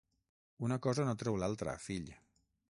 [0.67, 2.13] Una cosa no treu l'altra, fill.